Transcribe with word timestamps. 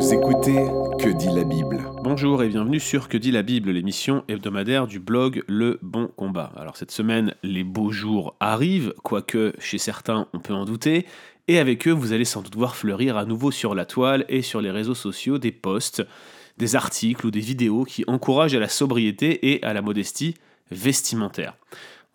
Vous 0.00 0.14
écoutez 0.14 0.64
Que 0.98 1.14
dit 1.14 1.28
la 1.28 1.44
Bible 1.44 1.84
Bonjour 2.02 2.42
et 2.42 2.48
bienvenue 2.48 2.80
sur 2.80 3.06
Que 3.06 3.18
dit 3.18 3.30
la 3.30 3.42
Bible, 3.42 3.70
l'émission 3.70 4.24
hebdomadaire 4.28 4.86
du 4.86 4.98
blog 4.98 5.44
Le 5.46 5.78
Bon 5.82 6.08
Combat. 6.16 6.54
Alors 6.56 6.78
cette 6.78 6.90
semaine, 6.90 7.34
les 7.42 7.64
beaux 7.64 7.90
jours 7.90 8.34
arrivent, 8.40 8.94
quoique 9.02 9.52
chez 9.58 9.76
certains 9.76 10.26
on 10.32 10.38
peut 10.38 10.54
en 10.54 10.64
douter, 10.64 11.04
et 11.48 11.58
avec 11.58 11.86
eux 11.86 11.92
vous 11.92 12.14
allez 12.14 12.24
sans 12.24 12.40
doute 12.40 12.56
voir 12.56 12.76
fleurir 12.76 13.18
à 13.18 13.26
nouveau 13.26 13.50
sur 13.50 13.74
la 13.74 13.84
toile 13.84 14.24
et 14.30 14.40
sur 14.40 14.62
les 14.62 14.70
réseaux 14.70 14.94
sociaux 14.94 15.36
des 15.36 15.52
posts, 15.52 16.02
des 16.56 16.76
articles 16.76 17.26
ou 17.26 17.30
des 17.30 17.40
vidéos 17.40 17.84
qui 17.84 18.02
encouragent 18.06 18.54
à 18.54 18.58
la 18.58 18.70
sobriété 18.70 19.52
et 19.52 19.62
à 19.62 19.74
la 19.74 19.82
modestie 19.82 20.34
vestimentaire. 20.70 21.58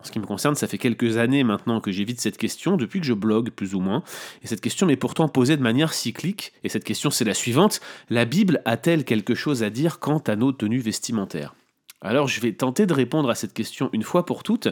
En 0.00 0.04
ce 0.04 0.12
qui 0.12 0.18
me 0.18 0.26
concerne, 0.26 0.54
ça 0.54 0.66
fait 0.66 0.78
quelques 0.78 1.16
années 1.16 1.42
maintenant 1.42 1.80
que 1.80 1.90
j'évite 1.90 2.20
cette 2.20 2.36
question, 2.36 2.76
depuis 2.76 3.00
que 3.00 3.06
je 3.06 3.14
blogue 3.14 3.50
plus 3.50 3.74
ou 3.74 3.80
moins. 3.80 4.02
Et 4.42 4.46
cette 4.46 4.60
question 4.60 4.86
m'est 4.86 4.96
pourtant 4.96 5.28
posée 5.28 5.56
de 5.56 5.62
manière 5.62 5.94
cyclique. 5.94 6.52
Et 6.64 6.68
cette 6.68 6.84
question, 6.84 7.10
c'est 7.10 7.24
la 7.24 7.34
suivante. 7.34 7.80
La 8.10 8.24
Bible 8.24 8.60
a-t-elle 8.66 9.04
quelque 9.04 9.34
chose 9.34 9.62
à 9.62 9.70
dire 9.70 9.98
quant 9.98 10.18
à 10.18 10.36
nos 10.36 10.52
tenues 10.52 10.80
vestimentaires? 10.80 11.54
Alors 12.02 12.28
je 12.28 12.40
vais 12.40 12.52
tenter 12.52 12.84
de 12.84 12.92
répondre 12.92 13.30
à 13.30 13.34
cette 13.34 13.54
question 13.54 13.88
une 13.92 14.02
fois 14.02 14.26
pour 14.26 14.42
toutes, 14.42 14.68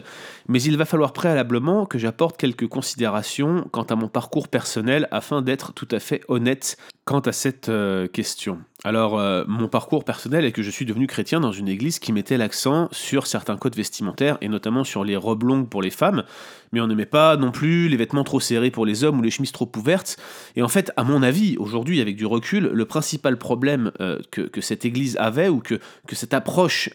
mais 0.47 0.61
il 0.61 0.77
va 0.77 0.85
falloir 0.85 1.11
préalablement 1.11 1.85
que 1.85 1.97
j'apporte 1.97 2.37
quelques 2.37 2.67
considérations 2.67 3.67
quant 3.71 3.83
à 3.83 3.95
mon 3.95 4.07
parcours 4.07 4.47
personnel 4.47 5.07
afin 5.11 5.41
d'être 5.41 5.73
tout 5.73 5.87
à 5.91 5.99
fait 5.99 6.21
honnête 6.27 6.77
quant 7.05 7.19
à 7.19 7.31
cette 7.31 7.69
euh, 7.69 8.07
question. 8.07 8.59
Alors, 8.83 9.19
euh, 9.19 9.43
mon 9.47 9.67
parcours 9.67 10.03
personnel 10.03 10.43
est 10.43 10.51
que 10.51 10.63
je 10.63 10.71
suis 10.71 10.85
devenu 10.85 11.05
chrétien 11.05 11.39
dans 11.39 11.51
une 11.51 11.67
église 11.67 11.99
qui 11.99 12.11
mettait 12.11 12.37
l'accent 12.37 12.89
sur 12.91 13.27
certains 13.27 13.57
codes 13.57 13.75
vestimentaires, 13.75 14.39
et 14.41 14.47
notamment 14.47 14.83
sur 14.83 15.03
les 15.03 15.15
robes 15.15 15.43
longues 15.43 15.69
pour 15.69 15.83
les 15.83 15.91
femmes, 15.91 16.23
mais 16.71 16.81
on 16.81 16.87
n'aimait 16.87 17.05
pas 17.05 17.37
non 17.37 17.51
plus 17.51 17.89
les 17.89 17.97
vêtements 17.97 18.23
trop 18.23 18.39
serrés 18.39 18.71
pour 18.71 18.87
les 18.87 19.03
hommes 19.03 19.19
ou 19.19 19.21
les 19.21 19.29
chemises 19.29 19.51
trop 19.51 19.71
ouvertes. 19.77 20.17
Et 20.55 20.63
en 20.63 20.67
fait, 20.67 20.91
à 20.97 21.03
mon 21.03 21.21
avis, 21.21 21.57
aujourd'hui, 21.57 22.01
avec 22.01 22.15
du 22.15 22.25
recul, 22.25 22.71
le 22.73 22.85
principal 22.85 23.37
problème 23.37 23.91
euh, 24.01 24.17
que, 24.31 24.61
cette 24.61 24.83
église 24.83 25.15
avait, 25.17 25.47
ou 25.47 25.59
que, 25.59 25.79
que 26.07 26.15
cette 26.15 26.33
approche 26.33 26.89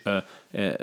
euh, 0.56 0.74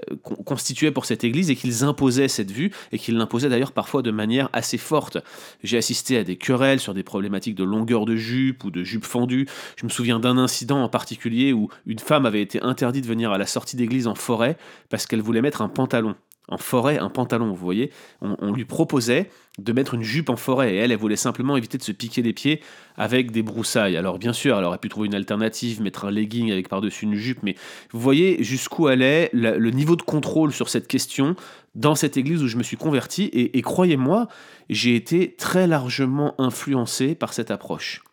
constituait 0.46 0.92
pour 0.92 1.06
cette 1.06 1.24
église, 1.24 1.50
est 1.52 1.56
qu'ils 1.56 1.84
imposaient 1.84 2.28
cette 2.28 2.52
vue, 2.52 2.72
et 2.92 3.00
qu'ils 3.00 3.18
l'imposaient 3.18 3.50
d'ailleurs 3.50 3.72
parfois 3.72 4.02
de 4.02 4.12
manière 4.12 4.50
assez 4.54 4.78
forte. 4.78 5.18
J'ai 5.64 5.78
assisté 5.78 6.18
à 6.18 6.24
des 6.24 6.38
querelles 6.38 6.80
sur 6.80 6.94
des 6.94 7.04
problématiques 7.04 7.56
de 7.56 7.64
longueur 7.64 8.06
de 8.06 8.16
jupe 8.16 8.64
ou 8.64 8.72
de 8.72 8.84
jupe 8.84 9.06
fendue. 9.06 9.48
Je 9.76 9.86
me 9.86 9.90
souviens 9.90 10.20
d'un 10.20 10.38
incident 10.38 10.82
en 10.82 10.90
particulier 10.90 11.54
où 11.54 11.70
une 11.86 12.00
femme 12.00 12.26
avait 12.26 12.42
été 12.42 12.62
interdite 12.62 13.04
de 13.04 13.10
venir 13.10 13.32
à 13.32 13.38
la 13.38 13.46
sortie 13.46 13.76
d'église 13.76 14.08
en 14.08 14.16
forêt 14.16 14.58
parce 14.90 15.06
qu'elle 15.06 15.22
voulait 15.22 15.42
mettre 15.42 15.62
un 15.62 15.70
pantalon. 15.70 16.16
En 16.50 16.58
forêt, 16.58 16.98
un 16.98 17.10
pantalon, 17.10 17.48
vous 17.48 17.56
voyez. 17.56 17.92
On, 18.22 18.54
lui 18.54 18.64
proposait 18.64 19.30
de 19.60 19.74
mettre 19.74 19.96
une 19.96 20.04
jupe 20.04 20.30
en 20.30 20.38
forêt 20.38 20.74
et 20.74 20.78
elle, 20.78 20.92
elle 20.92 20.98
voulait 20.98 21.18
simplement 21.18 21.58
éviter 21.58 21.78
de 21.78 21.84
se 21.84 21.92
piquer 21.92 22.22
les 22.22 22.32
pieds 22.32 22.62
avec 22.96 23.32
des 23.32 23.44
broussailles. 23.44 23.98
Alors 23.98 24.18
bien 24.18 24.32
sûr, 24.32 24.58
elle 24.58 24.64
aurait 24.64 24.78
pu 24.78 24.88
trouver 24.88 25.08
une 25.08 25.16
alternative, 25.16 25.82
mettre 25.82 26.06
un 26.06 26.12
legging 26.12 26.52
avec 26.52 26.70
par-dessus 26.70 27.06
une 27.06 27.16
jupe, 27.16 27.40
mais 27.44 27.56
vous 27.92 28.00
voyez 28.00 28.44
jusqu'où 28.44 28.88
allait 28.88 29.30
le 29.34 29.72
niveau 29.72 29.98
de 29.98 30.04
contrôle 30.04 30.54
sur 30.54 30.70
cette 30.70 30.88
question 30.88 31.36
dans 31.76 31.96
cette 31.96 32.16
église 32.16 32.42
où 32.42 32.48
je 32.48 32.58
me 32.58 32.64
suis 32.64 32.78
converti 32.78 33.26
et 33.34 33.62
croyez-moi, 33.62 34.28
j'ai 34.70 34.96
été 34.96 35.36
très 35.38 35.68
largement 35.68 36.34
influencé 36.40 37.14
par 37.14 37.34
cette 37.34 37.52
approche. 37.52 38.04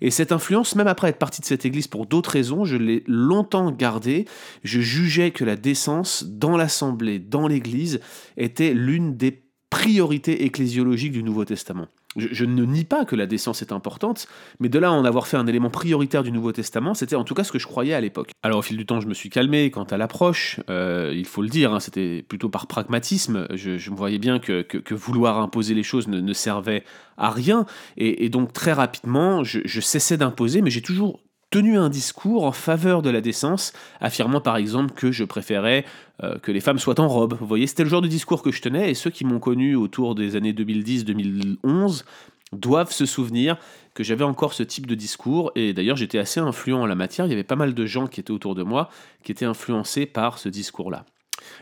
Et 0.00 0.10
cette 0.10 0.32
influence, 0.32 0.74
même 0.76 0.86
après 0.86 1.08
être 1.08 1.18
parti 1.18 1.40
de 1.40 1.46
cette 1.46 1.64
église 1.64 1.88
pour 1.88 2.06
d'autres 2.06 2.30
raisons, 2.30 2.64
je 2.64 2.76
l'ai 2.76 3.04
longtemps 3.06 3.70
gardée. 3.70 4.26
Je 4.62 4.80
jugeais 4.80 5.30
que 5.30 5.44
la 5.44 5.56
décence 5.56 6.24
dans 6.24 6.56
l'assemblée, 6.56 7.18
dans 7.18 7.48
l'église, 7.48 8.00
était 8.36 8.74
l'une 8.74 9.16
des 9.16 9.42
priorités 9.70 10.44
ecclésiologiques 10.44 11.12
du 11.12 11.22
Nouveau 11.22 11.44
Testament. 11.44 11.88
Je, 12.16 12.44
ne 12.44 12.64
nie 12.64 12.84
pas 12.84 13.04
que 13.04 13.16
la 13.16 13.26
décence 13.26 13.62
est 13.62 13.72
importante, 13.72 14.28
mais 14.60 14.68
de 14.68 14.78
là 14.78 14.92
en 14.92 15.04
avoir 15.04 15.26
fait 15.26 15.36
un 15.36 15.46
élément 15.46 15.70
prioritaire 15.70 16.22
du 16.22 16.32
Nouveau 16.32 16.52
Testament, 16.52 16.94
c'était 16.94 17.16
en 17.16 17.24
tout 17.24 17.34
cas 17.34 17.44
ce 17.44 17.52
que 17.52 17.58
je 17.58 17.66
croyais 17.66 17.94
à 17.94 18.00
l'époque. 18.00 18.30
Alors 18.42 18.58
au 18.58 18.62
fil 18.62 18.76
du 18.76 18.86
temps, 18.86 19.00
je 19.00 19.08
me 19.08 19.14
suis 19.14 19.30
calmé 19.30 19.70
quant 19.70 19.84
à 19.84 19.96
l'approche, 19.96 20.60
euh, 20.70 21.12
il 21.14 21.26
faut 21.26 21.42
le 21.42 21.48
dire, 21.48 21.72
hein, 21.72 21.80
c'était 21.80 22.24
plutôt 22.26 22.48
par 22.48 22.66
pragmatisme, 22.66 23.46
je, 23.54 23.90
me 23.90 23.96
voyais 23.96 24.18
bien 24.18 24.38
que, 24.38 24.64
vouloir 24.94 25.38
imposer 25.38 25.74
les 25.74 25.82
choses 25.82 26.08
ne, 26.08 26.32
servait 26.32 26.84
à 27.16 27.30
rien, 27.30 27.66
et, 27.96 28.28
donc 28.28 28.52
très 28.52 28.72
rapidement, 28.72 29.44
je 29.44 29.80
cessais 29.80 30.16
d'imposer, 30.16 30.62
mais 30.62 30.70
j'ai 30.70 30.82
toujours 30.82 31.20
tenu 31.54 31.78
un 31.78 31.88
discours 31.88 32.42
en 32.46 32.50
faveur 32.50 33.00
de 33.00 33.10
la 33.10 33.20
décence, 33.20 33.72
affirmant 34.00 34.40
par 34.40 34.56
exemple 34.56 34.92
que 34.92 35.12
je 35.12 35.22
préférais 35.22 35.84
euh, 36.24 36.36
que 36.40 36.50
les 36.50 36.58
femmes 36.58 36.80
soient 36.80 36.98
en 36.98 37.06
robe. 37.06 37.36
Vous 37.38 37.46
voyez, 37.46 37.68
c'était 37.68 37.84
le 37.84 37.88
genre 37.88 38.02
de 38.02 38.08
discours 38.08 38.42
que 38.42 38.50
je 38.50 38.60
tenais, 38.60 38.90
et 38.90 38.94
ceux 38.94 39.10
qui 39.10 39.24
m'ont 39.24 39.38
connu 39.38 39.76
autour 39.76 40.16
des 40.16 40.34
années 40.34 40.52
2010-2011 40.52 42.02
doivent 42.50 42.90
se 42.90 43.06
souvenir 43.06 43.56
que 43.94 44.02
j'avais 44.02 44.24
encore 44.24 44.52
ce 44.52 44.64
type 44.64 44.88
de 44.88 44.96
discours, 44.96 45.52
et 45.54 45.72
d'ailleurs 45.72 45.96
j'étais 45.96 46.18
assez 46.18 46.40
influent 46.40 46.82
en 46.82 46.86
la 46.86 46.96
matière, 46.96 47.24
il 47.26 47.30
y 47.30 47.34
avait 47.34 47.44
pas 47.44 47.54
mal 47.54 47.72
de 47.72 47.86
gens 47.86 48.08
qui 48.08 48.18
étaient 48.18 48.32
autour 48.32 48.56
de 48.56 48.64
moi 48.64 48.88
qui 49.22 49.30
étaient 49.30 49.44
influencés 49.44 50.06
par 50.06 50.38
ce 50.38 50.48
discours-là. 50.48 51.06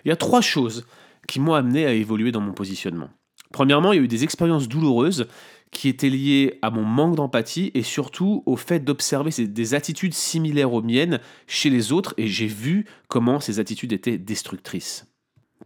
Il 0.07 0.09
y 0.09 0.13
a 0.13 0.17
trois 0.17 0.41
choses 0.41 0.87
qui 1.29 1.39
m'ont 1.39 1.53
amené 1.53 1.85
à 1.85 1.93
évoluer 1.93 2.33
dans 2.33 2.41
mon 2.41 2.55
positionnement. 2.55 3.11
Premièrement, 3.53 3.93
il 3.93 3.97
y 3.97 4.01
a 4.01 4.05
eu 4.05 4.09
des 4.09 4.25
expériences 4.25 4.69
douloureuses 4.69 5.27
qui 5.73 5.89
était 5.89 6.11
lié 6.11 6.59
à 6.63 6.71
mon 6.71 6.85
manque 6.85 7.17
d'empathie 7.17 7.73
et 7.75 7.83
surtout 7.83 8.43
au 8.47 8.57
fait 8.57 8.81
d'observer 8.81 9.31
des 9.31 9.75
attitudes 9.75 10.15
similaires 10.15 10.73
aux 10.73 10.83
miennes 10.83 11.19
chez 11.49 11.71
les 11.71 11.91
autres 11.91 12.15
et 12.19 12.29
j'ai 12.29 12.47
vu 12.47 12.87
comment 13.09 13.41
ces 13.41 13.59
attitudes 13.59 13.93
étaient 13.93 14.19
destructrices. 14.19 15.12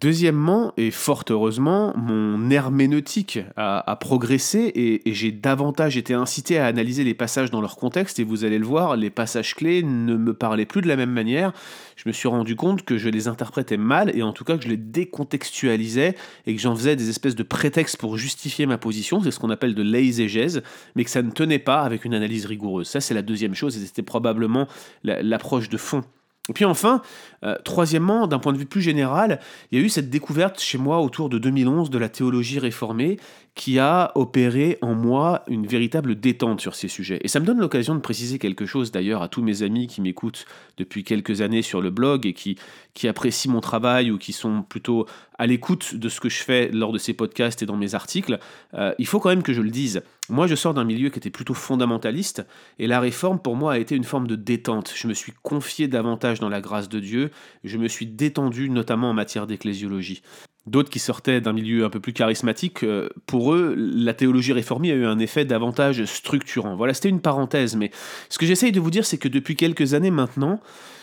Deuxièmement, 0.02 0.74
et 0.76 0.90
fort 0.90 1.24
heureusement, 1.30 1.96
mon 1.96 2.50
herméneutique 2.50 3.38
a, 3.56 3.96
progressé 3.98 4.70
et, 4.74 5.14
j'ai 5.14 5.32
davantage 5.32 5.96
été 5.96 6.12
incité 6.12 6.58
à 6.58 6.66
analyser 6.66 7.02
les 7.02 7.14
passages 7.14 7.50
dans 7.50 7.62
leur 7.62 7.76
contexte, 7.76 8.18
et 8.18 8.24
vous 8.24 8.44
allez 8.44 8.58
le 8.58 8.66
voir, 8.66 8.96
les 8.96 9.08
passages 9.08 9.54
clés 9.54 9.82
ne 9.82 10.16
me 10.16 10.34
parlaient 10.34 10.66
plus 10.66 10.82
de 10.82 10.88
la 10.88 10.96
même 10.96 11.12
manière. 11.12 11.52
Je 11.96 12.02
me 12.06 12.12
suis 12.12 12.28
rendu 12.28 12.56
compte 12.56 12.82
que 12.82 12.98
je 12.98 13.08
les 13.08 13.26
interprétais 13.26 13.78
mal, 13.78 14.14
et 14.14 14.22
en 14.22 14.32
tout 14.32 14.44
cas 14.44 14.58
que 14.58 14.64
je 14.64 14.68
les 14.68 14.76
décontextualisais, 14.76 16.14
et 16.46 16.54
que 16.54 16.60
j'en 16.60 16.76
faisais 16.76 16.94
des 16.94 17.08
espèces 17.08 17.34
de 17.34 17.42
prétextes 17.42 17.96
pour 17.96 18.18
justifier 18.18 18.66
ma 18.66 18.76
position, 18.76 19.22
c'est 19.22 19.30
ce 19.30 19.40
qu'on 19.40 19.50
appelle 19.50 19.74
de 19.74 19.82
l'exégèse, 19.82 20.62
mais 20.94 21.04
que 21.04 21.10
ça 21.10 21.22
ne 21.22 21.30
tenait 21.30 21.58
pas 21.58 21.80
avec 21.80 22.04
une 22.04 22.12
analyse 22.12 22.44
rigoureuse. 22.44 22.86
Ça, 22.86 23.00
c'est 23.00 23.14
la 23.14 23.22
deuxième 23.22 23.54
chose, 23.54 23.78
et 23.78 23.86
c'était 23.86 24.02
probablement 24.02 24.68
l'approche 25.04 25.70
de 25.70 25.78
fond 25.78 26.04
et 26.48 26.52
puis 26.52 26.64
enfin, 26.64 27.02
euh, 27.44 27.56
troisièmement, 27.64 28.26
d'un 28.26 28.38
point 28.38 28.52
de 28.52 28.58
vue 28.58 28.66
plus 28.66 28.80
général, 28.80 29.40
il 29.70 29.78
y 29.78 29.82
a 29.82 29.84
eu 29.84 29.88
cette 29.88 30.10
découverte 30.10 30.60
chez 30.60 30.78
moi 30.78 31.00
autour 31.00 31.28
de 31.28 31.38
2011 31.38 31.90
de 31.90 31.98
la 31.98 32.08
théologie 32.08 32.60
réformée 32.60 33.18
qui 33.56 33.78
a 33.78 34.12
opéré 34.14 34.78
en 34.82 34.94
moi 34.94 35.42
une 35.48 35.66
véritable 35.66 36.20
détente 36.20 36.60
sur 36.60 36.74
ces 36.74 36.88
sujets. 36.88 37.18
Et 37.22 37.28
ça 37.28 37.40
me 37.40 37.46
donne 37.46 37.58
l'occasion 37.58 37.94
de 37.94 38.00
préciser 38.00 38.38
quelque 38.38 38.66
chose 38.66 38.92
d'ailleurs 38.92 39.22
à 39.22 39.28
tous 39.28 39.42
mes 39.42 39.62
amis 39.62 39.86
qui 39.86 40.02
m'écoutent 40.02 40.44
depuis 40.76 41.04
quelques 41.04 41.40
années 41.40 41.62
sur 41.62 41.80
le 41.80 41.90
blog 41.90 42.26
et 42.26 42.34
qui, 42.34 42.58
qui 42.92 43.08
apprécient 43.08 43.50
mon 43.50 43.60
travail 43.60 44.10
ou 44.10 44.18
qui 44.18 44.34
sont 44.34 44.62
plutôt 44.62 45.06
à 45.38 45.46
l'écoute 45.46 45.94
de 45.94 46.08
ce 46.08 46.20
que 46.20 46.28
je 46.28 46.42
fais 46.42 46.68
lors 46.68 46.92
de 46.92 46.98
ces 46.98 47.14
podcasts 47.14 47.62
et 47.62 47.66
dans 47.66 47.76
mes 47.76 47.94
articles. 47.94 48.38
Euh, 48.74 48.94
il 48.98 49.06
faut 49.06 49.20
quand 49.20 49.30
même 49.30 49.42
que 49.42 49.54
je 49.54 49.62
le 49.62 49.70
dise. 49.70 50.02
Moi, 50.28 50.46
je 50.46 50.54
sors 50.54 50.74
d'un 50.74 50.84
milieu 50.84 51.10
qui 51.10 51.18
était 51.18 51.30
plutôt 51.30 51.54
fondamentaliste 51.54 52.44
et 52.78 52.86
la 52.86 52.98
réforme 52.98 53.38
pour 53.38 53.54
moi 53.54 53.74
a 53.74 53.78
été 53.78 53.94
une 53.94 54.04
forme 54.04 54.26
de 54.26 54.34
détente. 54.34 54.92
Je 54.94 55.06
me 55.06 55.14
suis 55.14 55.32
confié 55.42 55.86
davantage 55.86 56.40
dans 56.40 56.48
la 56.48 56.60
grâce 56.60 56.88
de 56.88 56.98
Dieu, 56.98 57.30
je 57.62 57.78
me 57.78 57.86
suis 57.86 58.06
détendu 58.06 58.68
notamment 58.68 59.10
en 59.10 59.14
matière 59.14 59.46
d'ecclésiologie. 59.46 60.22
D'autres 60.66 60.90
qui 60.90 60.98
sortaient 60.98 61.40
d'un 61.40 61.52
milieu 61.52 61.84
un 61.84 61.90
peu 61.90 62.00
plus 62.00 62.12
charismatique, 62.12 62.82
euh, 62.82 63.08
pour 63.26 63.54
eux, 63.54 63.76
la 63.76 64.14
théologie 64.14 64.52
réformée 64.52 64.90
a 64.90 64.96
eu 64.96 65.06
un 65.06 65.20
effet 65.20 65.44
davantage 65.44 66.04
structurant. 66.06 66.74
Voilà, 66.74 66.92
c'était 66.92 67.08
une 67.08 67.20
parenthèse, 67.20 67.76
mais 67.76 67.92
ce 68.28 68.36
que 68.36 68.46
j'essaye 68.46 68.72
de 68.72 68.80
vous 68.80 68.90
dire, 68.90 69.06
c'est 69.06 69.18
que 69.18 69.28
depuis 69.28 69.54
quelques 69.54 69.94
années 69.94 70.10
maintenant, 70.10 70.60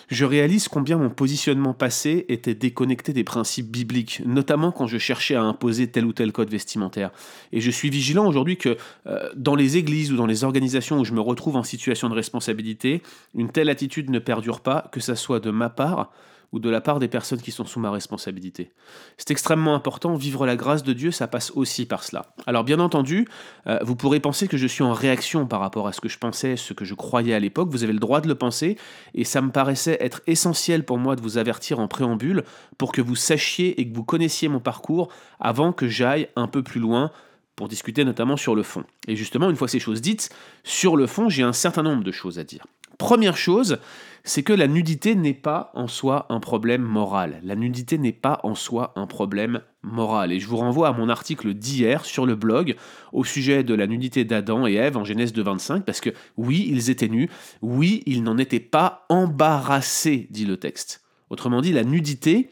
je 0.09 0.25
réalise 0.25 0.67
combien 0.67 0.97
mon 0.97 1.09
positionnement 1.09 1.73
passé 1.73 2.25
était 2.29 2.55
déconnecté 2.55 3.13
des 3.13 3.23
principes 3.23 3.71
bibliques, 3.71 4.21
notamment 4.25 4.71
quand 4.71 4.87
je 4.87 4.97
cherchais 4.97 5.35
à 5.35 5.41
imposer 5.41 5.87
tel 5.87 6.05
ou 6.05 6.13
tel 6.13 6.31
code 6.31 6.49
vestimentaire. 6.49 7.11
Et 7.51 7.61
je 7.61 7.71
suis 7.71 7.89
vigilant 7.89 8.27
aujourd'hui 8.27 8.57
que 8.57 8.77
euh, 9.07 9.29
dans 9.35 9.55
les 9.55 9.77
églises 9.77 10.11
ou 10.11 10.15
dans 10.15 10.25
les 10.25 10.43
organisations 10.43 10.99
où 10.99 11.05
je 11.05 11.13
me 11.13 11.21
retrouve 11.21 11.55
en 11.55 11.63
situation 11.63 12.09
de 12.09 12.15
responsabilité, 12.15 13.01
une 13.35 13.49
telle 13.49 13.69
attitude 13.69 14.09
ne 14.09 14.19
perdure 14.19 14.61
pas, 14.61 14.89
que 14.91 14.99
ça 14.99 15.15
soit 15.15 15.39
de 15.39 15.51
ma 15.51 15.69
part 15.69 16.11
ou 16.53 16.59
de 16.59 16.69
la 16.69 16.79
part 16.79 16.99
des 16.99 17.09
personnes 17.09 17.41
qui 17.41 17.51
sont 17.51 17.65
sous 17.65 17.79
ma 17.79 17.91
responsabilité. 17.91 18.71
C'est 19.17 19.31
extrêmement 19.31 19.75
important, 19.75 20.15
vivre 20.15 20.45
la 20.45 20.55
grâce 20.55 20.83
de 20.83 20.93
Dieu, 20.93 21.11
ça 21.11 21.27
passe 21.27 21.51
aussi 21.55 21.85
par 21.85 22.03
cela. 22.03 22.27
Alors 22.45 22.63
bien 22.63 22.79
entendu, 22.79 23.27
euh, 23.67 23.79
vous 23.81 23.95
pourrez 23.95 24.19
penser 24.19 24.47
que 24.47 24.55
je 24.55 24.67
suis 24.67 24.83
en 24.83 24.93
réaction 24.93 25.47
par 25.47 25.59
rapport 25.59 25.87
à 25.87 25.91
ce 25.91 25.99
que 25.99 26.09
je 26.09 26.19
pensais, 26.19 26.55
ce 26.55 26.73
que 26.73 26.85
je 26.85 26.93
croyais 26.93 27.33
à 27.33 27.39
l'époque, 27.39 27.69
vous 27.69 27.83
avez 27.83 27.91
le 27.91 27.99
droit 27.99 28.21
de 28.21 28.27
le 28.27 28.35
penser, 28.35 28.77
et 29.15 29.25
ça 29.25 29.41
me 29.41 29.51
paraissait 29.51 29.97
être 29.99 30.21
essentiel 30.27 30.85
pour 30.85 30.99
moi 30.99 31.15
de 31.15 31.21
vous 31.21 31.37
avertir 31.37 31.79
en 31.79 31.87
préambule 31.87 32.43
pour 32.77 32.91
que 32.91 33.01
vous 33.01 33.15
sachiez 33.15 33.81
et 33.81 33.89
que 33.89 33.95
vous 33.95 34.03
connaissiez 34.03 34.47
mon 34.47 34.59
parcours 34.59 35.09
avant 35.39 35.73
que 35.73 35.87
j'aille 35.87 36.29
un 36.35 36.47
peu 36.47 36.61
plus 36.61 36.79
loin 36.79 37.11
pour 37.55 37.67
discuter 37.67 38.03
notamment 38.03 38.37
sur 38.37 38.55
le 38.55 38.63
fond. 38.63 38.83
Et 39.07 39.15
justement, 39.15 39.49
une 39.49 39.55
fois 39.55 39.67
ces 39.67 39.79
choses 39.79 40.01
dites, 40.01 40.29
sur 40.63 40.95
le 40.95 41.07
fond, 41.07 41.29
j'ai 41.29 41.43
un 41.43 41.53
certain 41.53 41.83
nombre 41.83 42.03
de 42.03 42.11
choses 42.11 42.39
à 42.39 42.43
dire. 42.43 42.65
Première 42.97 43.37
chose, 43.37 43.79
c'est 44.23 44.43
que 44.43 44.53
la 44.53 44.67
nudité 44.67 45.15
n'est 45.15 45.33
pas 45.33 45.71
en 45.73 45.87
soi 45.87 46.25
un 46.29 46.39
problème 46.39 46.81
moral. 46.81 47.41
La 47.43 47.55
nudité 47.55 47.97
n'est 47.97 48.13
pas 48.13 48.39
en 48.43 48.55
soi 48.55 48.93
un 48.95 49.05
problème 49.05 49.61
moral. 49.81 50.31
Et 50.31 50.39
je 50.39 50.47
vous 50.47 50.57
renvoie 50.57 50.87
à 50.87 50.93
mon 50.93 51.09
article 51.09 51.53
d'hier 51.53 52.05
sur 52.05 52.25
le 52.25 52.35
blog 52.35 52.75
au 53.11 53.25
sujet 53.25 53.63
de 53.63 53.73
la 53.73 53.85
nudité 53.85 54.23
d'Adam 54.23 54.65
et 54.65 54.75
Ève 54.75 54.95
en 54.95 55.03
Genèse 55.03 55.33
2.25, 55.33 55.81
parce 55.81 55.99
que 55.99 56.11
oui, 56.37 56.67
ils 56.69 56.89
étaient 56.89 57.09
nus, 57.09 57.29
oui, 57.61 58.01
ils 58.05 58.23
n'en 58.23 58.37
étaient 58.37 58.61
pas 58.61 59.05
embarrassés, 59.09 60.27
dit 60.31 60.45
le 60.45 60.57
texte. 60.57 61.01
Autrement 61.29 61.61
dit, 61.61 61.73
la 61.73 61.83
nudité, 61.83 62.49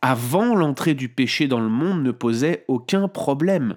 avant 0.00 0.54
l'entrée 0.54 0.94
du 0.94 1.10
péché 1.10 1.48
dans 1.48 1.60
le 1.60 1.68
monde, 1.68 2.02
ne 2.02 2.12
posait 2.12 2.64
aucun 2.68 3.08
problème. 3.08 3.76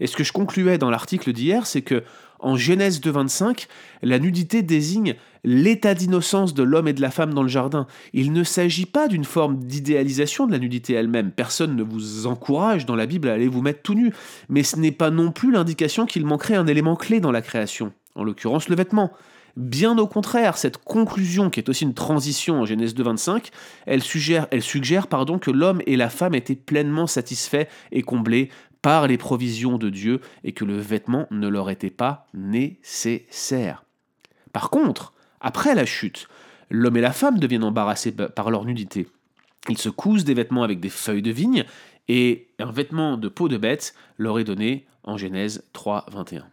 Et 0.00 0.06
ce 0.06 0.16
que 0.16 0.24
je 0.24 0.32
concluais 0.32 0.76
dans 0.76 0.90
l'article 0.90 1.32
d'hier, 1.32 1.66
c'est 1.66 1.82
que 1.82 2.04
en 2.40 2.56
Genèse 2.56 3.00
2.25, 3.00 3.66
la 4.02 4.18
nudité 4.18 4.62
désigne 4.62 5.14
l'état 5.44 5.94
d'innocence 5.94 6.54
de 6.54 6.62
l'homme 6.62 6.88
et 6.88 6.92
de 6.92 7.00
la 7.00 7.10
femme 7.10 7.32
dans 7.32 7.42
le 7.42 7.48
jardin. 7.48 7.86
Il 8.12 8.32
ne 8.32 8.44
s'agit 8.44 8.86
pas 8.86 9.08
d'une 9.08 9.24
forme 9.24 9.58
d'idéalisation 9.58 10.46
de 10.46 10.52
la 10.52 10.58
nudité 10.58 10.94
elle-même. 10.94 11.30
Personne 11.30 11.76
ne 11.76 11.82
vous 11.82 12.26
encourage 12.26 12.84
dans 12.84 12.96
la 12.96 13.06
Bible 13.06 13.28
à 13.28 13.34
aller 13.34 13.48
vous 13.48 13.62
mettre 13.62 13.82
tout 13.82 13.94
nu. 13.94 14.12
Mais 14.48 14.62
ce 14.62 14.76
n'est 14.76 14.92
pas 14.92 15.10
non 15.10 15.30
plus 15.30 15.52
l'indication 15.52 16.06
qu'il 16.06 16.26
manquerait 16.26 16.56
un 16.56 16.66
élément 16.66 16.96
clé 16.96 17.20
dans 17.20 17.32
la 17.32 17.42
création, 17.42 17.92
en 18.16 18.24
l'occurrence 18.24 18.68
le 18.68 18.76
vêtement. 18.76 19.12
Bien 19.56 19.96
au 19.96 20.06
contraire, 20.06 20.58
cette 20.58 20.76
conclusion, 20.76 21.48
qui 21.48 21.60
est 21.60 21.70
aussi 21.70 21.84
une 21.84 21.94
transition 21.94 22.60
en 22.60 22.66
Genèse 22.66 22.94
2.25, 22.94 23.50
elle 23.86 24.02
suggère, 24.02 25.06
pardon, 25.06 25.38
que 25.38 25.50
l'homme 25.50 25.80
et 25.86 25.96
la 25.96 26.10
femme 26.10 26.34
étaient 26.34 26.56
pleinement 26.56 27.06
satisfaits 27.06 27.66
et 27.90 28.02
comblés 28.02 28.50
par 28.86 29.08
les 29.08 29.18
provisions 29.18 29.78
de 29.78 29.90
Dieu 29.90 30.20
et 30.44 30.52
que 30.52 30.64
le 30.64 30.78
vêtement 30.78 31.26
ne 31.32 31.48
leur 31.48 31.70
était 31.70 31.90
pas 31.90 32.28
nécessaire. 32.34 33.82
Par 34.52 34.70
contre, 34.70 35.12
après 35.40 35.74
la 35.74 35.84
chute, 35.84 36.28
l'homme 36.70 36.96
et 36.96 37.00
la 37.00 37.10
femme 37.10 37.40
deviennent 37.40 37.64
embarrassés 37.64 38.12
par 38.12 38.48
leur 38.48 38.64
nudité. 38.64 39.08
Ils 39.68 39.76
se 39.76 39.88
cousent 39.88 40.22
des 40.22 40.34
vêtements 40.34 40.62
avec 40.62 40.78
des 40.78 40.88
feuilles 40.88 41.20
de 41.20 41.32
vigne 41.32 41.64
et 42.06 42.46
un 42.60 42.70
vêtement 42.70 43.16
de 43.16 43.26
peau 43.26 43.48
de 43.48 43.56
bête 43.56 43.92
leur 44.18 44.38
est 44.38 44.44
donné 44.44 44.86
en 45.02 45.16
Genèse 45.16 45.64
3, 45.72 46.06
21. 46.12 46.46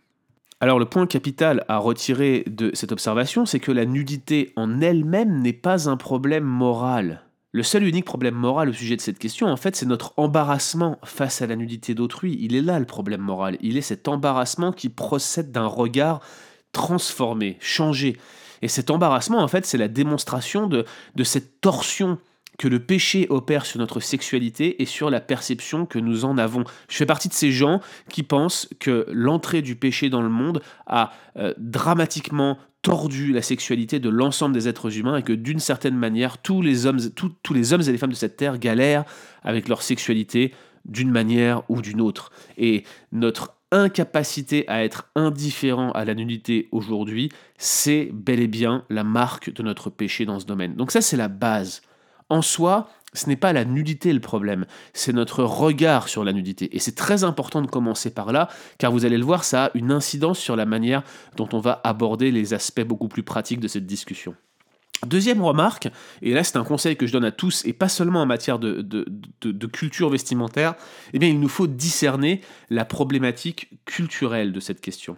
Alors 0.60 0.80
le 0.80 0.86
point 0.86 1.06
capital 1.06 1.64
à 1.68 1.78
retirer 1.78 2.46
de 2.48 2.72
cette 2.74 2.92
observation, 2.92 3.46
c'est 3.46 3.60
que 3.60 3.72
la 3.72 3.86
nudité 3.86 4.54
en 4.56 4.82
elle-même 4.82 5.40
n'est 5.40 5.54
pas 5.54 5.88
un 5.88 5.98
problème 5.98 6.46
moral. 6.46 7.23
Le 7.56 7.62
seul 7.62 7.84
unique 7.84 8.06
problème 8.06 8.34
moral 8.34 8.70
au 8.70 8.74
sujet 8.74 8.96
de 8.96 9.02
cette 9.02 9.20
question, 9.20 9.46
en 9.48 9.58
fait, 9.58 9.76
c'est 9.76 9.86
notre 9.86 10.16
embarrassement 10.18 10.98
face 11.04 11.44
à 11.44 11.48
la 11.48 11.56
nudité 11.56 11.94
d'autrui. 11.94 12.36
Il 12.42 12.56
est 12.56 12.64
là 12.64 12.80
le 12.80 12.86
problème 12.86 13.22
moral. 13.22 13.58
Il 13.62 13.78
est 13.78 13.82
cet 13.82 14.08
embarrassement 14.08 14.72
qui 14.72 14.90
procède 14.90 15.52
d'un 15.52 15.68
regard 15.68 16.20
transformé, 16.72 17.58
changé. 17.60 18.18
Et 18.64 18.68
cet 18.68 18.90
embarrassement, 18.90 19.38
en 19.38 19.48
fait, 19.48 19.68
c'est 19.68 19.78
la 19.78 19.88
démonstration 19.88 20.66
de, 20.66 20.84
de 21.14 21.24
cette 21.24 21.62
torsion 21.62 22.18
que 22.58 22.68
le 22.68 22.80
péché 22.80 23.28
opère 23.30 23.68
sur 23.68 23.80
notre 23.80 24.00
sexualité 24.00 24.82
et 24.82 24.86
sur 24.86 25.12
la 25.12 25.22
perception 25.22 25.86
que 25.86 26.00
nous 26.00 26.26
en 26.26 26.40
avons. 26.40 26.64
Je 26.90 26.98
fais 26.98 27.06
partie 27.06 27.28
de 27.28 27.34
ces 27.34 27.52
gens 27.52 27.82
qui 28.10 28.24
pensent 28.24 28.68
que 28.80 29.06
l'entrée 29.12 29.62
du 29.62 29.76
péché 29.76 30.10
dans 30.10 30.24
le 30.24 30.30
monde 30.30 30.62
a 30.88 31.12
euh, 31.38 31.54
dramatiquement 31.58 32.58
tordu 32.84 33.32
la 33.32 33.42
sexualité 33.42 34.00
de 34.00 34.10
l'ensemble 34.10 34.54
des 34.54 34.68
êtres 34.68 34.96
humains 34.98 35.18
et 35.18 35.24
que 35.24 35.34
d'une 35.34 35.60
certaine 35.60 35.96
manière, 35.96 36.38
tous 36.38 36.62
les, 36.62 36.86
hommes, 36.86 37.00
tous 37.16 37.54
les 37.54 37.74
et 37.74 37.92
les 37.92 37.98
femmes 37.98 38.12
de 38.12 38.16
cette 38.16 38.38
terre 38.38 38.60
galèrent 38.60 39.06
avec 39.42 39.68
leur 39.68 39.82
sexualité 39.82 40.54
d'une 40.86 41.10
manière 41.10 41.64
ou 41.70 41.82
d'une 41.82 42.02
autre. 42.02 42.32
Et 42.58 42.84
notre 43.14 43.56
incapacité 43.72 44.68
à 44.68 44.84
être 44.84 45.10
indifférent 45.16 45.92
à 45.92 46.06
la 46.06 46.14
nudité 46.14 46.68
aujourd'hui, 46.72 47.30
c'est 47.58 48.10
bel 48.14 48.42
et 48.42 48.48
bien 48.48 48.84
la 48.90 49.06
marque 49.06 49.52
de 49.52 49.64
notre 49.64 49.90
péché 49.90 50.26
dans 50.26 50.40
ce 50.40 50.46
domaine. 50.46 50.76
Donc 50.76 50.92
ça, 50.92 51.02
c'est 51.02 51.18
la 51.18 51.30
base. 51.30 51.82
En 52.30 52.42
soi, 52.42 52.90
ce 53.14 53.28
n'est 53.28 53.36
pas 53.36 53.54
la 53.54 53.66
nudité 53.66 54.14
le 54.14 54.20
problème, 54.20 54.66
c'est 54.94 55.14
notre 55.14 55.44
regard 55.44 56.08
sur 56.08 56.24
la 56.24 56.34
nudité. 56.34 56.76
Et 56.76 56.80
c'est 56.80 56.96
très 56.96 57.24
important 57.24 57.62
de 57.62 57.68
commencer 57.68 58.14
par 58.14 58.32
là, 58.32 58.50
car 58.78 58.92
vous 58.92 59.06
allez 59.06 59.18
le 59.18 59.26
voir, 59.26 59.44
ça 59.44 59.66
a 59.66 59.72
une 59.76 59.92
incidence 59.92 60.40
sur 60.40 60.56
la 60.56 60.66
manière 60.66 61.04
dont 61.36 61.50
on 61.54 61.60
va 61.60 61.82
aborder 61.84 62.32
les 62.32 62.54
aspects 62.54 62.82
beaucoup 62.82 63.08
plus 63.08 63.24
pratiques 63.24 63.60
de 63.60 63.68
cette 63.68 63.86
discussion. 63.86 64.36
Deuxième 65.06 65.42
remarque, 65.42 65.90
et 66.22 66.34
là 66.34 66.44
c'est 66.44 66.58
un 66.58 66.64
conseil 66.64 66.96
que 66.96 67.08
je 67.08 67.12
donne 67.12 67.26
à 67.26 67.32
tous, 67.32 67.66
et 67.66 67.74
pas 67.74 67.90
seulement 67.90 68.22
en 68.22 68.26
matière 68.26 68.58
de, 68.60 69.68
culture 69.68 70.10
vestimentaire, 70.10 70.76
eh 71.14 71.20
bien 71.20 71.30
il 71.30 71.40
nous 71.40 71.50
faut 71.50 71.68
discerner 71.68 72.42
la 72.70 72.86
problématique 72.86 73.70
culturelle 73.86 74.54
de 74.54 74.60
cette 74.60 74.80
question. 74.80 75.18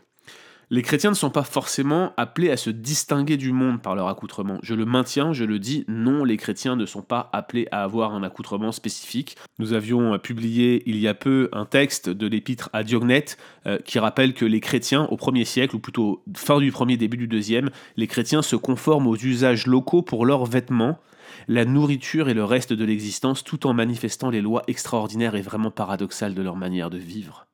Les 0.72 0.82
chrétiens 0.82 1.12
ne 1.12 1.16
sont 1.16 1.30
pas 1.30 1.44
forcément 1.44 2.14
appelés 2.18 2.50
à 2.50 2.58
se 2.58 2.70
distinguer 2.72 3.38
du 3.38 3.52
monde 3.52 3.82
par 3.82 3.96
leur 3.96 4.08
accoutrement. 4.08 4.58
Je 4.64 4.74
le 4.74 4.86
maintiens, 4.86 5.32
je 5.32 5.44
le 5.44 5.60
dis, 5.60 5.86
non, 5.88 6.24
les 6.24 6.38
chrétiens 6.38 6.76
ne 6.76 6.86
sont 6.86 7.04
pas 7.04 7.30
appelés 7.34 7.68
à 7.72 7.84
avoir 7.84 8.16
un 8.16 8.24
accoutrement 8.24 8.72
spécifique. 8.72 9.38
Nous 9.60 9.74
avions 9.74 10.18
publié 10.18 10.82
il 10.88 10.98
y 10.98 11.08
a 11.08 11.14
peu 11.14 11.50
un 11.52 11.66
texte 11.66 12.10
de 12.10 12.28
l'épître 12.28 12.70
à 12.74 12.84
Diognète 12.84 13.38
euh, 13.68 13.78
qui 13.86 14.00
rappelle 14.00 14.34
que 14.34 14.46
les 14.46 14.60
chrétiens 14.60 15.06
au 15.06 15.18
premier 15.18 15.46
siècle, 15.46 15.76
ou 15.76 15.80
plutôt 15.80 16.24
fin 16.36 16.60
du 16.60 16.72
premier, 16.72 16.98
début 16.98 17.18
du 17.18 17.28
deuxième, 17.28 17.70
les 17.96 18.08
chrétiens 18.08 18.42
se 18.42 18.56
conforment 18.56 19.08
aux 19.08 19.16
usages 19.16 19.68
locaux 19.68 20.02
pour 20.02 20.26
leurs 20.26 20.46
vêtements, 20.46 21.00
la 21.48 21.66
nourriture 21.66 22.30
et 22.30 22.34
le 22.34 22.44
reste 22.44 22.74
de 22.74 22.86
l'existence, 22.86 23.44
tout 23.44 23.68
en 23.68 23.74
manifestant 23.74 24.30
les 24.30 24.42
lois 24.42 24.64
extraordinaires 24.68 25.36
et 25.36 25.42
vraiment 25.42 25.72
paradoxales 25.72 26.34
de 26.34 26.42
leur 26.42 26.56
manière 26.56 26.90
de 26.90 26.98
vivre. 26.98 27.46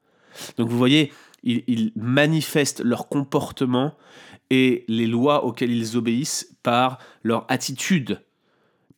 Donc 0.57 0.69
vous 0.69 0.77
voyez, 0.77 1.11
ils, 1.43 1.91
manifestent 1.95 2.83
leur 2.83 3.07
comportement 3.07 3.93
et 4.49 4.85
les 4.87 5.07
lois 5.07 5.45
auxquelles 5.45 5.71
ils 5.71 5.97
obéissent 5.97 6.55
par 6.63 6.97
leur 7.23 7.45
attitude, 7.49 8.21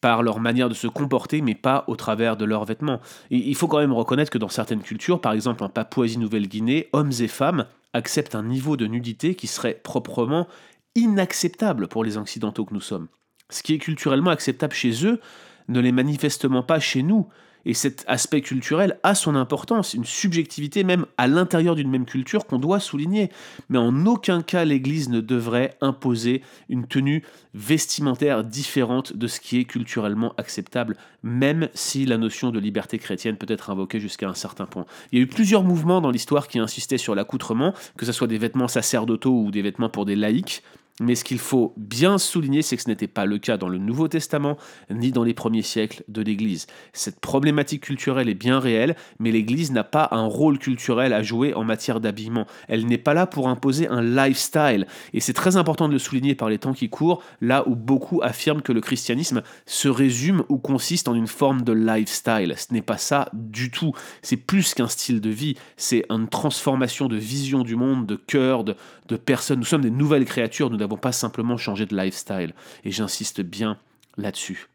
par 0.01 0.23
leur 0.23 0.39
manière 0.39 0.69
de 0.69 0.73
se 0.73 0.87
comporter, 0.87 1.41
mais 1.41 1.55
pas 1.55 1.83
au 1.87 1.95
travers 1.95 2.35
de 2.35 2.45
leurs 2.45 2.65
vêtements. 2.65 2.99
il 3.29 3.55
faut 3.55 3.67
quand 3.67 3.79
même 3.79 3.93
reconnaître 3.93 4.31
que 4.31 4.37
dans 4.37 4.49
certaines 4.49 4.81
cultures, 4.81 5.21
par 5.21 5.33
exemple 5.33 5.63
en 5.63 5.69
Papouasie-Nouvelle-Guinée, 5.69 6.89
hommes 6.91 7.11
et 7.19 7.27
femmes 7.27 7.65
acceptent 7.93 8.35
un 8.35 8.43
niveau 8.43 8.75
de 8.75 8.87
nudité 8.87 9.35
qui 9.35 9.47
serait 9.47 9.79
proprement 9.83 10.47
inacceptable 10.95 11.87
pour 11.87 12.03
les 12.03 12.17
Occidentaux 12.17 12.65
que 12.65 12.73
nous 12.73 12.81
sommes. 12.81 13.07
Ce 13.49 13.63
qui 13.63 13.73
est 13.73 13.79
culturellement 13.79 14.31
acceptable 14.31 14.73
chez 14.73 15.05
eux 15.05 15.19
ne 15.67 15.79
l'est 15.79 15.91
manifestement 15.91 16.63
pas 16.63 16.79
chez 16.79 17.03
nous. 17.03 17.27
Et 17.65 17.74
cet 17.74 18.04
aspect 18.07 18.42
culturel 18.42 19.00
a 19.04 19.15
son 19.15 19.36
importance, 19.36 19.94
une 19.94 20.06
subjectivité 20.06 20.83
même 20.83 21.06
à 21.18 21.27
l'intérieur 21.27 21.75
d'une 21.75 21.89
même 21.89 22.06
culture 22.06 22.45
qu'on 22.45 22.60
doit 22.60 22.80
souligner. 22.80 23.30
Mais 23.69 23.77
en 23.77 24.06
aucun 24.06 24.42
cas 24.42 24.65
l'Église 24.65 25.10
ne 25.10 25.21
devrait 25.21 25.77
imposer 25.81 26.42
une 26.69 26.88
tenue 26.88 27.24
vestimentaire 27.54 28.44
différente 28.44 29.15
de 29.15 29.27
ce 29.27 29.39
qui 29.39 29.60
est 29.60 29.65
culturellement 29.65 30.33
acceptable, 30.38 30.98
même 31.21 31.69
si 31.74 32.06
la 32.06 32.18
notion 32.18 32.51
de 32.51 32.60
liberté 32.60 32.98
chrétienne 32.98 33.38
peut 33.38 33.45
être 33.50 33.69
invoquée 33.69 34.00
jusqu'à 34.00 34.27
un 34.27 34.33
certain 34.33 34.65
point. 34.65 34.86
Il 35.12 35.19
y 35.19 35.21
a 35.21 35.24
eu 35.24 35.27
plusieurs 35.27 35.63
mouvements 35.63 36.01
dans 36.01 36.12
l'histoire 36.12 36.48
qui 36.48 36.60
insistaient 36.60 36.98
sur 36.98 37.15
l'accoutrement, 37.15 37.74
que 37.98 38.06
ce 38.06 38.12
soit 38.12 38.27
des 38.27 38.38
vêtements 38.38 38.68
sacerdotaux 38.68 39.44
ou 39.44 39.51
des 39.51 39.62
vêtements 39.62 39.89
pour 39.89 40.06
des 40.06 40.15
laïcs. 40.15 40.63
Mais 40.99 41.15
ce 41.15 41.23
qu'il 41.23 41.39
faut 41.39 41.73
bien 41.75 42.19
souligner, 42.19 42.62
c'est 42.62 42.77
que 42.77 42.83
ce 42.83 42.88
n'était 42.88 43.07
pas 43.07 43.25
le 43.25 43.39
cas 43.39 43.57
dans 43.57 43.67
le 43.67 43.79
Nouveau 43.79 44.07
Testament, 44.07 44.57
ni 44.91 45.12
dans 45.12 45.23
les 45.23 45.33
premiers 45.33 45.63
siècles 45.63 46.03
de 46.07 46.21
l'Église. 46.21 46.67
Cette 46.91 47.19
problématique 47.19 47.81
culturelle 47.81 48.29
est 48.29 48.35
bien 48.35 48.59
réelle, 48.59 48.95
mais 49.17 49.31
l'Église 49.31 49.71
n'a 49.71 49.83
pas 49.83 50.07
un 50.12 50.25
rôle 50.25 50.59
culturel 50.59 51.12
à 51.12 51.23
jouer 51.23 51.55
en 51.55 51.63
matière 51.63 52.00
d'habillement. 52.00 52.45
Elle 52.67 52.85
n'est 52.85 53.00
pas 53.00 53.15
là 53.15 53.25
pour 53.25 53.50
imposer 53.50 53.88
un 53.88 54.03
lifestyle. 54.03 54.85
Et 55.13 55.19
c'est 55.19 55.33
très 55.33 55.57
important 55.57 55.88
de 55.88 55.93
le 55.93 56.00
souligner 56.00 56.35
par 56.35 56.47
les 56.47 56.59
temps 56.59 56.73
qui 56.73 56.89
courent, 56.89 57.23
là 57.41 57.67
où 57.67 57.75
beaucoup 57.75 58.21
affirment 58.21 58.62
que 58.62 58.71
le 58.71 58.81
christianisme 58.81 59.41
se 59.65 59.88
résume 59.88 60.43
ou 60.47 60.59
consiste 60.59 61.07
en 61.07 61.15
une 61.15 61.25
forme 61.25 61.63
de 61.63 61.73
lifestyle. 61.73 62.53
Ce 62.55 62.71
n'est 62.71 62.83
pas 62.83 63.00
ça 63.00 63.29
du 63.33 63.71
tout. 63.71 63.93
C'est 64.21 64.38
plus 64.38 64.75
qu'un 64.75 64.88
style 64.88 65.21
de 65.21 65.29
vie, 65.31 65.55
c'est 65.75 66.05
une 66.12 66.27
transformation 66.27 67.07
de 67.07 67.17
vision 67.17 67.63
du 67.63 67.75
monde, 67.75 68.05
de 68.05 68.15
cœur, 68.15 68.63
de, 68.63 68.75
de 69.07 69.15
personnes. 69.15 69.57
Nous 69.57 69.65
sommes 69.65 69.81
des 69.81 69.89
nouvelles 69.89 70.25
créatures, 70.25 70.69
n'avons 70.83 70.97
pas 70.97 71.11
simplement 71.11 71.57
changé 71.57 71.85
de 71.85 71.95
lifestyle. 71.95 72.53
Et 72.83 72.91
j'insiste 72.91 73.41
bien 73.41 73.77
là-dessus. 74.17 74.67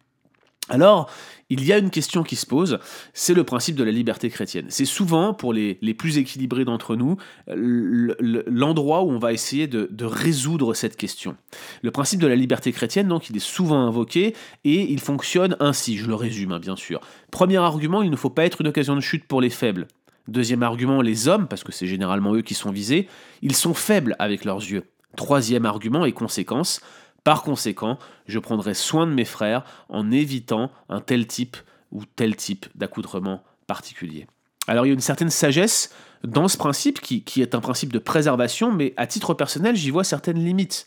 Alors, 0.71 1.11
il 1.49 1.65
y 1.65 1.73
a 1.73 1.79
une 1.79 1.91
question 1.91 2.23
qui 2.23 2.37
se 2.37 2.45
pose, 2.45 2.79
c'est 3.15 3.33
le 3.33 3.45
principe 3.45 3.75
de 3.75 3.85
la 3.85 3.91
liberté 3.91 4.29
chrétienne. 4.29 4.67
C'est 4.69 4.85
souvent, 4.85 5.33
pour 5.33 5.55
les, 5.55 5.75
plus 5.97 6.19
équilibrés 6.19 6.67
d'entre 6.67 6.95
nous, 6.95 7.17
l'endroit 7.47 9.03
où 9.03 9.11
on 9.11 9.19
va 9.19 9.33
essayer 9.33 9.67
de, 9.67 10.05
résoudre 10.05 10.75
cette 10.75 10.97
question. 10.97 11.37
Le 11.83 11.91
principe 11.91 12.21
de 12.21 12.27
la 12.27 12.37
liberté 12.37 12.73
chrétienne, 12.73 13.09
donc, 13.09 13.31
il 13.31 13.37
est 13.37 13.41
souvent 13.41 13.87
invoqué 13.87 14.35
et 14.65 14.93
il 14.93 15.01
fonctionne 15.01 15.57
ainsi, 15.61 15.97
je 15.97 16.07
le 16.07 16.15
résume 16.15 16.53
hein, 16.53 16.61
bien 16.61 16.77
sûr. 16.77 17.01
Premier 17.31 17.57
argument, 17.57 18.03
il 18.03 18.11
ne 18.11 18.17
faut 18.17 18.31
pas 18.31 18.45
être 18.45 18.61
une 18.61 18.69
occasion 18.69 18.95
de 18.95 19.01
chute 19.01 19.25
pour 19.25 19.41
les 19.41 19.51
faibles. 19.51 19.87
Deuxième 20.27 20.63
argument, 20.63 21.01
les 21.01 21.29
hommes, 21.29 21.49
parce 21.49 21.65
que 21.65 21.73
c'est 21.73 21.87
généralement 21.87 22.35
eux 22.35 22.43
qui 22.43 22.53
sont 22.53 22.71
visés, 22.71 23.09
ils 23.41 23.57
sont 23.57 23.73
faibles 23.73 24.15
avec 24.19 24.45
leurs 24.45 24.59
yeux. 24.59 24.85
Troisième 25.17 25.67
argument 25.67 26.05
et 26.05 26.13
conséquence, 26.13 26.81
par 27.25 27.43
conséquent, 27.43 27.99
je 28.27 28.39
prendrai 28.39 28.75
soin 28.75 29.07
de 29.07 29.13
mes 29.13 29.25
frères 29.25 29.65
en 29.89 30.11
évitant 30.11 30.71
un 30.89 31.01
tel 31.01 31.27
type 31.27 31.57
ou 31.93 32.05
tel 32.05 32.37
type 32.37 32.67
d'accoutrement 32.75 33.43
particulier. 33.67 34.27
Alors 34.67 34.87
il 34.87 34.91
y 34.91 34.93
a 34.93 34.95
une 34.95 35.01
certaine 35.01 35.31
sagesse 35.31 35.95
dans 36.25 36.49
ce 36.49 36.57
principe 36.57 37.01
qui, 37.01 37.23
qui, 37.23 37.43
est 37.43 37.55
un 37.55 37.61
principe 37.61 37.93
de 37.93 37.99
préservation, 37.99 38.73
mais 38.73 38.93
à 38.97 39.07
titre 39.07 39.35
personnel, 39.35 39.77
j'y 39.77 39.91
vois 39.91 40.05
certaines 40.05 40.45
limites. 40.45 40.87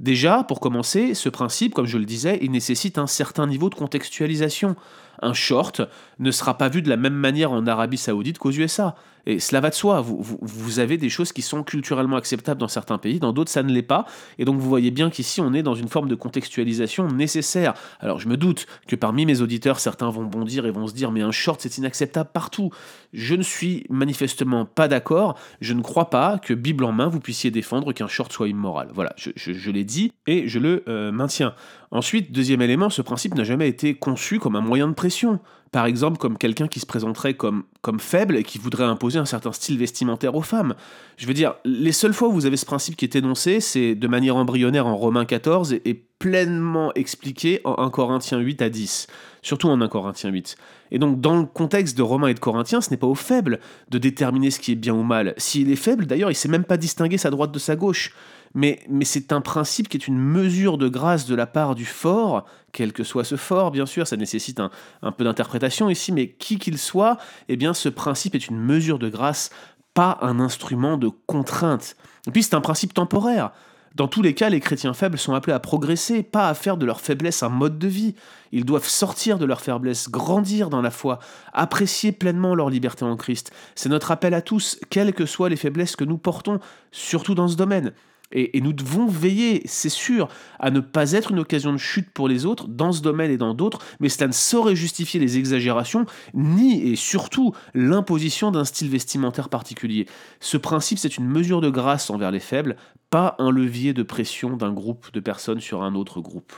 Déjà, 0.00 0.44
pour 0.44 0.60
commencer, 0.60 1.14
ce 1.14 1.28
principe, 1.28 1.74
comme 1.74 1.86
je 1.86 1.98
le 1.98 2.06
disais, 2.06 2.38
il 2.40 2.50
nécessite 2.50 2.96
un 2.96 3.06
certain 3.06 3.46
niveau 3.46 3.68
de 3.68 3.74
contextualisation. 3.74 4.74
Un 5.20 5.34
short 5.34 5.82
ne 6.18 6.30
sera 6.30 6.56
pas 6.56 6.70
vu 6.70 6.80
de 6.80 6.88
la 6.88 6.96
même 6.96 7.14
manière 7.14 7.52
en 7.52 7.66
Arabie 7.66 7.98
saoudite 7.98 8.38
qu'aux 8.38 8.50
USA. 8.50 8.96
Et 9.26 9.38
cela 9.38 9.60
va 9.60 9.70
de 9.70 9.74
soi, 9.74 10.00
vous, 10.00 10.78
avez 10.78 10.96
des 10.96 11.08
choses 11.08 11.32
qui 11.32 11.42
sont 11.42 11.62
culturellement 11.62 12.16
acceptables 12.16 12.60
dans 12.60 12.68
certains 12.68 12.98
pays, 12.98 13.20
dans 13.20 13.32
d'autres 13.32 13.50
ça 13.50 13.62
ne 13.62 13.72
l'est 13.72 13.82
pas, 13.82 14.06
et 14.38 14.44
donc 14.44 14.58
vous 14.58 14.68
voyez 14.68 14.90
bien 14.90 15.10
qu'ici 15.10 15.40
on 15.40 15.52
est 15.52 15.62
dans 15.62 15.74
une 15.74 15.88
forme 15.88 16.08
de 16.08 16.14
contextualisation 16.14 17.08
nécessaire. 17.08 17.74
Alors 18.00 18.18
je 18.18 18.28
me 18.28 18.36
doute 18.36 18.66
que 18.86 18.96
parmi 18.96 19.26
mes 19.26 19.40
auditeurs, 19.40 19.80
certains 19.80 20.10
vont 20.10 20.24
bondir 20.24 20.66
et 20.66 20.70
vont 20.70 20.86
se 20.86 20.94
dire 20.94 21.10
mais 21.10 21.22
un 21.22 21.32
short 21.32 21.60
c'est 21.60 21.78
inacceptable 21.78 22.30
partout. 22.32 22.70
Je 23.12 23.34
ne 23.34 23.42
suis 23.42 23.84
manifestement 23.90 24.64
pas 24.64 24.88
d'accord, 24.88 25.38
je 25.60 25.74
ne 25.74 25.82
crois 25.82 26.10
pas 26.10 26.38
que 26.38 26.54
Bible 26.54 26.84
en 26.84 26.92
main 26.92 27.08
vous 27.08 27.20
puissiez 27.20 27.50
défendre 27.50 27.92
qu'un 27.92 28.08
short 28.08 28.32
soit 28.32 28.48
immoral. 28.48 28.88
Voilà, 28.94 29.14
je, 29.16 29.70
l'ai 29.70 29.84
dit 29.84 30.12
et 30.26 30.48
je 30.48 30.58
le 30.58 30.84
euh, 30.88 31.12
maintiens. 31.12 31.54
Ensuite, 31.90 32.30
deuxième 32.30 32.62
élément, 32.62 32.88
ce 32.88 33.02
principe 33.02 33.34
n'a 33.34 33.44
jamais 33.44 33.68
été 33.68 33.94
conçu 33.94 34.38
comme 34.38 34.54
un 34.54 34.60
moyen 34.60 34.86
de 34.86 34.94
pression 34.94 35.40
par 35.72 35.86
exemple 35.86 36.18
comme 36.18 36.36
quelqu'un 36.36 36.66
qui 36.68 36.80
se 36.80 36.86
présenterait 36.86 37.34
comme, 37.34 37.64
faible 37.98 38.36
et 38.36 38.42
qui 38.42 38.58
voudrait 38.58 38.84
imposer 38.84 39.18
un 39.18 39.24
certain 39.24 39.52
style 39.52 39.78
vestimentaire 39.78 40.34
aux 40.34 40.42
femmes. 40.42 40.74
Je 41.16 41.26
veux 41.26 41.34
dire, 41.34 41.54
les 41.64 41.92
seules 41.92 42.12
fois 42.12 42.28
où 42.28 42.32
vous 42.32 42.46
avez 42.46 42.56
ce 42.56 42.66
principe 42.66 42.96
qui 42.96 43.04
est 43.04 43.16
énoncé, 43.16 43.60
c'est 43.60 43.94
de 43.94 44.08
manière 44.08 44.36
embryonnaire 44.36 44.86
en 44.86 44.96
Romains 44.96 45.24
14 45.24 45.74
et, 45.84 46.04
pleinement 46.20 46.92
expliqué 46.96 47.62
en 47.64 47.78
1 47.78 47.88
Corinthiens 47.88 48.40
8 48.40 48.60
à 48.60 48.68
10, 48.68 49.06
surtout 49.40 49.68
en 49.68 49.80
1 49.80 49.88
Corinthiens 49.88 50.28
8. 50.28 50.54
Et 50.90 50.98
donc 50.98 51.18
dans 51.18 51.38
le 51.38 51.46
contexte 51.46 51.96
de 51.96 52.02
Romains 52.02 52.28
et 52.28 52.34
de 52.34 52.38
Corinthiens, 52.38 52.82
ce 52.82 52.90
n'est 52.90 52.98
pas 52.98 53.06
aux 53.06 53.14
faibles 53.14 53.58
de 53.88 53.96
déterminer 53.96 54.50
ce 54.50 54.60
qui 54.60 54.72
est 54.72 54.76
bien 54.76 54.92
ou 54.92 55.02
mal. 55.02 55.32
S'il 55.38 55.70
est 55.72 55.76
faible, 55.76 56.04
d'ailleurs, 56.04 56.30
il 56.30 56.34
sait 56.34 56.48
même 56.48 56.64
pas 56.64 56.76
distinguer 56.76 57.16
sa 57.16 57.30
droite 57.30 57.52
de 57.52 57.58
sa 57.58 57.74
gauche 57.74 58.12
mais, 58.54 58.80
c'est 59.02 59.32
un 59.32 59.40
principe 59.40 59.88
qui 59.88 59.96
est 59.96 60.08
une 60.08 60.18
mesure 60.18 60.76
de 60.76 60.88
grâce 60.88 61.26
de 61.26 61.34
la 61.34 61.46
part 61.46 61.74
du 61.74 61.84
fort, 61.84 62.46
quel 62.72 62.92
que 62.92 63.04
soit 63.04 63.24
ce 63.24 63.36
fort, 63.36 63.70
bien 63.70 63.86
sûr, 63.86 64.06
ça 64.06 64.16
nécessite 64.16 64.60
un, 64.60 65.12
peu 65.12 65.24
d'interprétation 65.24 65.88
ici, 65.88 66.10
mais 66.10 66.30
qui 66.30 66.58
qu'il 66.58 66.78
soit, 66.78 67.16
eh 67.48 67.56
bien 67.56 67.74
ce 67.74 67.88
principe 67.88 68.34
est 68.34 68.48
une 68.48 68.58
mesure 68.58 68.98
de 68.98 69.08
grâce, 69.08 69.50
pas 69.94 70.18
un 70.22 70.40
instrument 70.40 70.96
de 70.96 71.08
contrainte. 71.26 71.96
Et 72.26 72.32
puis 72.32 72.42
c'est 72.42 72.54
un 72.54 72.60
principe 72.60 72.92
temporaire. 72.92 73.52
Dans 73.96 74.06
tous 74.06 74.22
les 74.22 74.34
cas, 74.34 74.48
les 74.48 74.60
chrétiens 74.60 74.94
faibles 74.94 75.18
sont 75.18 75.34
appelés 75.34 75.52
à 75.52 75.58
progresser, 75.58 76.22
pas 76.22 76.48
à 76.48 76.54
faire 76.54 76.76
de 76.76 76.86
leur 76.86 77.00
faiblesse 77.00 77.42
un 77.42 77.48
mode 77.48 77.78
de 77.78 77.88
vie. 77.88 78.14
Ils 78.52 78.64
doivent 78.64 78.86
sortir 78.86 79.36
de 79.38 79.44
leur 79.44 79.60
faiblesse, 79.60 80.08
grandir 80.08 80.70
dans 80.70 80.80
la 80.80 80.92
foi, 80.92 81.18
apprécier 81.52 82.12
pleinement 82.12 82.54
leur 82.54 82.70
liberté 82.70 83.04
en 83.04 83.16
Christ. 83.16 83.52
C'est 83.74 83.88
notre 83.88 84.12
appel 84.12 84.32
à 84.34 84.42
tous, 84.42 84.78
quelles 84.90 85.12
que 85.12 85.26
soient 85.26 85.48
les 85.48 85.56
faiblesses 85.56 85.96
que 85.96 86.04
nous 86.04 86.18
portons, 86.18 86.60
surtout 86.92 87.34
dans 87.34 87.48
ce 87.48 87.56
domaine. 87.56 87.92
Et, 88.32 88.60
nous 88.60 88.72
devons 88.72 89.06
veiller, 89.06 89.62
c'est 89.64 89.88
sûr, 89.88 90.28
à 90.58 90.70
ne 90.70 90.80
pas 90.80 91.12
être 91.12 91.32
une 91.32 91.40
occasion 91.40 91.72
de 91.72 91.78
chute 91.78 92.10
pour 92.10 92.28
les 92.28 92.46
autres, 92.46 92.68
dans 92.68 92.92
ce 92.92 93.02
domaine 93.02 93.30
et 93.30 93.36
dans 93.36 93.54
d'autres, 93.54 93.80
mais 93.98 94.08
cela 94.08 94.28
ne 94.28 94.32
saurait 94.32 94.76
justifier 94.76 95.18
les 95.18 95.38
exagérations, 95.38 96.06
ni 96.34 96.88
et 96.88 96.96
surtout 96.96 97.52
l'imposition 97.74 98.50
d'un 98.50 98.64
style 98.64 98.88
vestimentaire 98.88 99.48
particulier. 99.48 100.06
Ce 100.38 100.56
principe, 100.56 100.98
c'est 100.98 101.16
une 101.16 101.26
mesure 101.26 101.60
de 101.60 101.70
grâce 101.70 102.10
envers 102.10 102.30
les 102.30 102.40
faibles, 102.40 102.76
pas 103.10 103.34
un 103.38 103.50
levier 103.50 103.92
de 103.92 104.04
pression 104.04 104.56
d'un 104.56 104.72
groupe 104.72 105.12
de 105.12 105.20
personnes 105.20 105.60
sur 105.60 105.82
un 105.82 105.94
autre 105.94 106.20
groupe. 106.20 106.52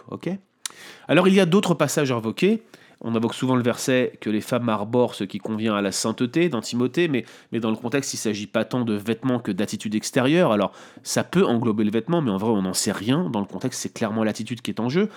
Alors 1.09 1.29
il 1.29 1.35
y 1.35 1.41
a 1.41 1.47
d'autres 1.47 1.75
passages 1.75 2.12
invoqués. 2.12 2.62
On 3.05 3.17
invoque 3.17 3.35
souvent 3.35 3.57
le 3.57 3.63
verset 3.63 4.17
que 4.21 4.31
les 4.31 4.41
femmes 4.41 4.69
arborent 4.69 5.17
ce 5.17 5.25
qui 5.25 5.39
convient 5.39 5.75
à 5.75 5.83
la 5.83 5.91
sainteté 5.91 6.49
dans 6.49 6.61
Timothée, 6.61 7.09
mais, 7.09 7.25
mais 7.51 7.59
dans 7.59 7.71
le 7.71 7.77
contexte, 7.77 8.15
il 8.15 8.17
ne 8.17 8.21
s'agit 8.21 8.47
pas 8.47 8.65
tant 8.65 8.85
de 8.85 8.95
vêtements 8.95 9.41
que 9.41 9.51
d'attitude 9.51 9.95
extérieure. 9.97 10.53
Alors, 10.53 10.73
ça 11.03 11.25
peut 11.25 11.45
englober 11.45 11.83
le 11.83 11.91
vêtement, 11.91 12.23
mais 12.23 12.31
en 12.31 12.37
vrai, 12.37 12.51
on 12.51 12.63
n'en 12.63 12.75
sait 12.75 12.93
rien. 12.93 13.29
Dans 13.29 13.41
le 13.41 13.47
contexte, 13.47 13.81
c'est 13.81 13.93
clairement 13.93 14.23
l'attitude 14.23 14.63
qui 14.63 14.71
est 14.71 14.81
en 14.81 14.89
jeu. 14.89 15.09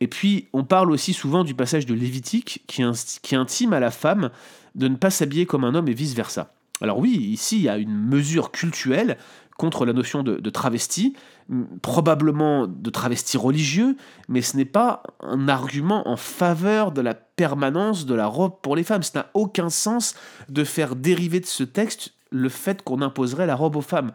Et 0.00 0.08
puis, 0.08 0.48
on 0.52 0.64
parle 0.64 0.90
aussi 0.90 1.12
souvent 1.12 1.44
du 1.44 1.54
passage 1.54 1.86
de 1.86 1.94
Lévitique 1.94 2.64
qui, 2.66 2.82
qui 3.22 3.36
intime 3.36 3.72
à 3.72 3.80
la 3.80 3.92
femme 3.92 4.30
de 4.74 4.88
ne 4.88 4.96
pas 4.96 5.10
s'habiller 5.10 5.46
comme 5.46 5.64
un 5.64 5.74
homme 5.74 5.88
et 5.88 5.94
vice-versa. 5.94 6.52
Alors 6.80 6.98
oui, 6.98 7.10
ici, 7.10 7.58
il 7.58 7.62
y 7.62 7.68
a 7.68 7.76
une 7.76 7.94
mesure 7.94 8.50
cultuelle 8.50 9.16
contre 9.60 9.84
la 9.84 9.92
notion 9.92 10.22
de, 10.22 10.48
travesti, 10.48 11.14
probablement 11.82 12.66
de 12.66 12.88
travesti 12.88 13.36
religieux, 13.36 13.94
mais 14.28 14.40
ce 14.40 14.56
n'est 14.56 14.64
pas 14.64 15.02
un 15.20 15.48
argument 15.48 16.08
en 16.08 16.16
faveur 16.16 16.92
de 16.92 17.02
la 17.02 17.12
permanence 17.12 18.06
de 18.06 18.14
la 18.14 18.26
robe 18.26 18.54
pour 18.62 18.74
les 18.74 18.84
femmes. 18.84 19.02
Ça 19.02 19.18
n'a 19.18 19.30
aucun 19.34 19.68
sens 19.68 20.14
de 20.48 20.64
faire 20.64 20.96
dériver 20.96 21.40
de 21.40 21.46
ce 21.46 21.62
texte 21.62 22.14
le 22.30 22.48
fait 22.48 22.82
qu'on 22.82 23.02
imposerait 23.02 23.46
la 23.46 23.54
robe 23.54 23.76
aux 23.76 23.82
femmes. 23.82 24.12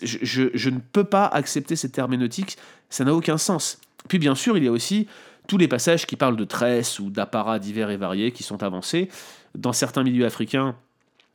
Je, 0.00 0.50
je 0.54 0.70
ne 0.70 0.78
peux 0.78 1.04
pas 1.04 1.26
accepter 1.26 1.74
cette 1.74 1.98
herméneutique, 1.98 2.56
ça 2.88 3.04
n'a 3.04 3.14
aucun 3.14 3.36
sens. 3.36 3.80
Puis 4.08 4.20
bien 4.20 4.36
sûr, 4.36 4.56
il 4.56 4.64
y 4.64 4.68
a 4.68 4.72
aussi 4.72 5.08
tous 5.48 5.58
les 5.58 5.68
passages 5.68 6.06
qui 6.06 6.14
parlent 6.14 6.36
de 6.36 6.44
tresses 6.44 7.00
ou 7.00 7.10
d'apparats 7.10 7.58
divers 7.58 7.90
et 7.90 7.96
variés 7.96 8.30
qui 8.30 8.44
sont 8.44 8.62
avancés. 8.62 9.08
Dans 9.56 9.72
certains 9.72 10.04
milieux 10.04 10.24
africains, 10.24 10.76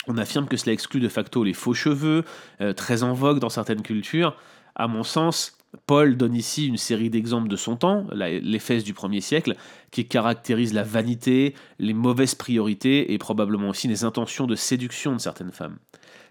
on 0.09 0.17
affirme 0.17 0.47
que 0.47 0.57
cela 0.57 0.73
exclut 0.73 0.99
de 0.99 1.07
facto 1.07 1.43
les 1.43 1.53
faux 1.53 1.73
cheveux, 1.73 2.25
euh, 2.61 2.73
très 2.73 3.03
en 3.03 3.13
vogue 3.13 3.39
dans 3.39 3.49
certaines 3.49 3.83
cultures. 3.83 4.35
À 4.75 4.87
mon 4.87 5.03
sens, 5.03 5.57
Paul 5.85 6.17
donne 6.17 6.35
ici 6.35 6.67
une 6.67 6.77
série 6.77 7.11
d'exemples 7.11 7.47
de 7.47 7.55
son 7.55 7.75
temps, 7.75 8.07
les 8.11 8.59
fesses 8.59 8.83
du 8.83 8.93
premier 8.93 9.21
siècle, 9.21 9.55
qui 9.91 10.07
caractérisent 10.07 10.73
la 10.73 10.83
vanité, 10.83 11.53
les 11.77 11.93
mauvaises 11.93 12.33
priorités 12.33 13.13
et 13.13 13.17
probablement 13.19 13.69
aussi 13.69 13.87
les 13.87 14.03
intentions 14.03 14.47
de 14.47 14.55
séduction 14.55 15.13
de 15.13 15.19
certaines 15.19 15.51
femmes. 15.51 15.77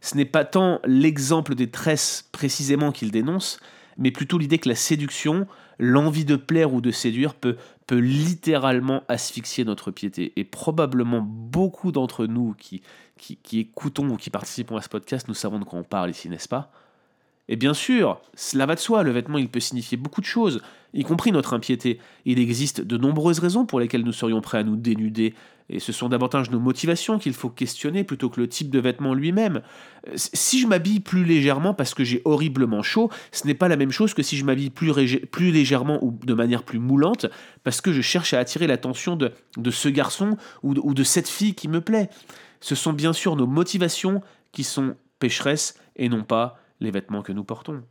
Ce 0.01 0.17
n'est 0.17 0.25
pas 0.25 0.45
tant 0.45 0.81
l'exemple 0.85 1.55
des 1.55 1.71
tresses 1.71 2.29
précisément 2.33 2.91
qu'il 2.91 3.13
dénonce, 3.13 3.61
mais 3.97 4.11
plutôt 4.11 4.39
l'idée 4.39 4.59
que 4.59 4.69
la 4.69 4.75
séduction, 4.75 5.47
l'envie 5.79 6.25
de 6.25 6.37
plaire 6.37 6.73
ou 6.73 6.81
de 6.81 6.91
séduire 6.91 7.35
peut, 7.35 7.57
peut 7.89 7.99
littéralement 7.99 9.03
asphyxier 9.09 9.65
notre 9.65 9.91
piété. 9.91 10.33
Et 10.37 10.45
probablement 10.45 11.23
beaucoup 11.23 11.91
d'entre 11.91 12.27
nous 12.27 12.55
qui, 12.55 12.83
qui, 13.17 13.59
écoutons 13.59 14.11
ou 14.11 14.17
qui 14.17 14.31
participons 14.31 14.77
à 14.77 14.83
ce 14.83 14.91
podcast, 14.91 15.27
nous 15.27 15.35
savons 15.35 15.59
de 15.59 15.65
quoi 15.65 15.81
on 15.81 15.85
parle 15.85 16.11
ici, 16.11 16.29
n'est-ce 16.29 16.49
pas? 16.49 16.71
Et 17.49 17.57
bien 17.57 17.75
sûr, 17.75 18.21
cela 18.35 18.67
va 18.67 18.75
de 18.75 18.81
soi, 18.81 19.03
le 19.03 19.11
vêtement 19.11 19.39
il 19.39 19.49
peut 19.49 19.61
signifier 19.61 19.97
beaucoup 19.97 20.21
de 20.21 20.27
choses, 20.27 20.61
y 20.93 21.03
compris 21.03 21.33
notre 21.33 21.55
impiété. 21.55 21.99
Il 22.25 22.39
existe 22.39 22.81
de 22.81 22.97
nombreuses 22.97 23.39
raisons 23.39 23.65
pour 23.65 23.81
lesquelles 23.81 24.05
nous 24.05 24.13
serions 24.13 24.41
prêts 24.41 24.59
à 24.59 24.65
nous 24.65 24.77
dénuder, 24.77 25.35
et 25.71 25.81
ce 25.81 25.93
sont 25.93 26.09
davantage 26.09 26.51
nos 26.51 26.61
motivations 26.61 27.19
qu'il 27.19 27.35
faut 27.35 27.51
questionner 27.51 28.05
plutôt 28.05 28.31
que 28.31 28.41
le 28.41 28.49
type 28.49 28.71
de 28.71 28.79
vêtement 28.79 29.13
lui-même. 29.13 29.61
Si 30.15 30.61
je 30.61 30.67
m'habille 30.67 31.01
plus 31.01 31.25
légèrement 31.25 31.75
parce 31.75 31.93
que 31.93 32.05
j'ai 32.05 32.23
horriblement 32.25 32.83
chaud, 32.83 33.11
ce 33.33 33.47
n'est 33.47 33.55
pas 33.55 33.69
la 33.69 33.77
même 33.77 33.91
chose 33.91 34.15
que 34.15 34.23
si 34.23 34.39
je 34.39 34.47
m'habille 34.47 34.71
plus, 34.71 35.51
légèrement 35.53 36.03
ou 36.03 36.19
de 36.25 36.35
manière 36.35 36.63
plus 36.63 36.79
moulante 36.79 37.27
parce 37.65 37.83
que 37.83 37.93
je 37.93 38.01
cherche 38.01 38.33
à 38.33 38.39
attirer 38.39 38.67
l'attention 38.67 39.17
de, 39.17 39.33
ce 39.71 39.89
garçon 39.91 40.39
ou 40.63 40.95
de 40.95 41.03
cette 41.03 41.29
fille 41.29 41.55
qui 41.55 41.69
me 41.69 41.83
plaît 41.83 42.09
ce 42.61 42.75
sont 42.75 42.93
bien 42.93 43.13
sûr 43.13 43.37
nos 43.37 43.47
motivations 43.47 44.23
qui 44.53 44.65
sont 44.65 44.97
pécheresses 45.19 45.75
et 45.97 46.09
non 46.09 46.23
pas 46.23 46.59
les 46.81 46.91
vêtements 46.91 47.23
que 47.23 47.33
nous 47.33 47.45
portons. 47.45 47.83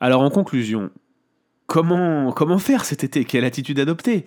Alors 0.00 0.22
en 0.22 0.30
conclusion, 0.30 0.90
comment, 1.66 2.58
faire 2.58 2.84
cet 2.84 3.04
été? 3.04 3.24
Quelle 3.24 3.44
attitude 3.44 3.78
adopter? 3.80 4.24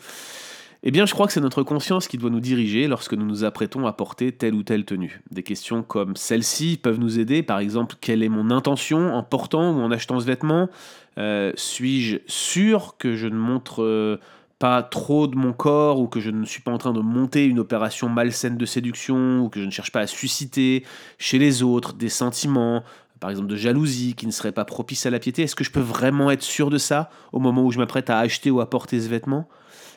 Eh 0.84 0.92
bien, 0.92 1.06
je 1.06 1.14
crois 1.14 1.26
que 1.26 1.34
c'est 1.34 1.42
notre 1.42 1.64
conscience 1.64 2.08
qui 2.08 2.18
doit 2.18 2.30
nous 2.30 2.40
diriger 2.40 2.88
lorsque 2.88 3.14
nous 3.14 3.26
nous 3.26 3.44
apprêtons 3.44 3.88
à 3.88 3.94
porter 3.94 4.32
telle 4.32 4.54
ou 4.54 4.64
telle 4.64 4.86
tenue. 4.86 5.22
Des 5.32 5.44
questions 5.44 5.82
comme 5.82 6.16
celle-ci 6.16 6.80
peuvent 6.82 7.00
nous 7.00 7.20
aider, 7.20 7.42
par 7.42 7.60
exemple, 7.60 7.96
quelle 8.00 8.22
est 8.22 8.30
mon 8.30 8.52
intention 8.52 9.14
en 9.14 9.24
portant 9.24 9.72
ou 9.72 9.82
en 9.82 9.92
achetant 9.92 10.20
ce 10.20 10.26
vêtement? 10.26 10.70
Euh, 11.18 11.52
Suis-je 11.56 12.18
sûr 12.28 12.96
que 13.00 13.16
je 13.16 13.28
ne 13.28 13.38
montre 13.38 13.82
euh, 13.82 14.20
pas 14.60 14.84
trop 14.84 15.28
de 15.28 15.36
mon 15.36 15.54
corps 15.54 16.00
ou 16.00 16.08
que 16.08 16.20
je 16.20 16.30
ne 16.30 16.46
suis 16.46 16.62
pas 16.62 16.72
en 16.72 16.78
train 16.78 16.94
de 16.94 17.00
monter 17.00 17.46
une 17.46 17.60
opération 17.60 18.08
malsaine 18.08 18.58
de 18.58 18.66
séduction 18.66 19.42
ou 19.42 19.50
que 19.50 19.60
je 19.60 19.66
ne 19.66 19.72
cherche 19.72 19.92
pas 19.92 20.02
à 20.02 20.08
susciter 20.08 20.84
chez 21.18 21.40
les 21.40 21.64
autres 21.64 21.94
des 21.94 22.10
sentiments, 22.10 22.84
par 23.20 23.30
exemple 23.30 23.48
de 23.48 23.56
jalousie 23.56 24.14
qui 24.16 24.28
ne 24.28 24.32
seraient 24.32 24.52
pas 24.52 24.66
propices 24.66 25.06
à 25.06 25.10
la 25.10 25.20
piété, 25.20 25.44
est-ce 25.44 25.56
que 25.56 25.64
je 25.64 25.72
peux 25.72 25.80
vraiment 25.80 26.32
être 26.32 26.44
sûr 26.44 26.70
de 26.70 26.78
ça 26.78 27.10
au 27.32 27.40
moment 27.40 27.64
où 27.64 27.72
je 27.72 27.78
m'apprête 27.78 28.10
à 28.10 28.20
acheter 28.20 28.52
ou 28.52 28.62
à 28.62 28.70
porter 28.70 29.00
ce 29.02 29.10
vêtement? 29.10 29.48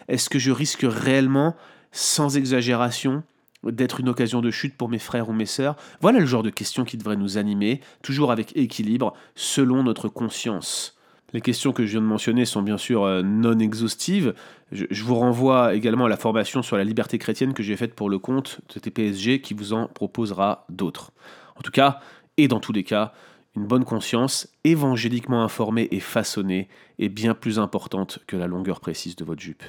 Est-ce 0.08 0.28
que 0.28 0.38
je 0.38 0.50
risque 0.50 0.84
réellement, 0.88 1.56
sans 1.92 2.36
exagération, 2.36 3.22
d'être 3.62 4.00
une 4.00 4.08
occasion 4.08 4.40
de 4.40 4.50
chute 4.50 4.76
pour 4.76 4.88
mes 4.88 4.98
frères 4.98 5.28
ou 5.28 5.32
mes 5.32 5.46
sœurs? 5.46 5.76
Voilà 6.00 6.18
le 6.18 6.26
genre 6.26 6.42
de 6.42 6.50
questions 6.50 6.84
qui 6.84 6.96
devraient 6.96 7.16
nous 7.16 7.38
animer, 7.38 7.80
toujours 8.02 8.32
avec 8.32 8.56
équilibre, 8.56 9.14
selon 9.34 9.82
notre 9.82 10.08
conscience. 10.08 10.96
Les 11.32 11.40
questions 11.40 11.72
que 11.72 11.86
je 11.86 11.92
viens 11.92 12.00
de 12.00 12.06
mentionner 12.06 12.44
sont 12.44 12.62
bien 12.62 12.78
sûr 12.78 13.04
euh, 13.04 13.22
non 13.22 13.58
exhaustives. 13.58 14.34
Je, 14.72 15.04
vous 15.04 15.14
renvoie 15.14 15.74
également 15.74 16.06
à 16.06 16.08
la 16.08 16.16
formation 16.16 16.62
sur 16.62 16.76
la 16.76 16.84
liberté 16.84 17.18
chrétienne 17.18 17.54
que 17.54 17.62
j'ai 17.62 17.76
faite 17.76 17.94
pour 17.94 18.10
le 18.10 18.18
compte 18.18 18.60
de 18.74 18.80
TPSG 18.80 19.40
qui 19.40 19.54
vous 19.54 19.72
en 19.72 19.86
proposera 19.86 20.64
d'autres. 20.68 21.12
En 21.56 21.60
tout 21.60 21.70
cas, 21.70 22.00
et 22.42 22.48
dans 22.48 22.60
tous 22.60 22.72
les 22.72 22.84
cas, 22.84 23.12
une 23.56 23.66
bonne 23.66 23.84
conscience, 23.84 24.48
évangéliquement 24.64 25.42
informée 25.42 25.88
et 25.90 26.00
façonnée, 26.00 26.68
est 26.98 27.08
bien 27.08 27.34
plus 27.34 27.58
importante 27.58 28.20
que 28.26 28.36
la 28.36 28.46
longueur 28.46 28.80
précise 28.80 29.16
de 29.16 29.24
votre 29.24 29.40
jupe. 29.40 29.64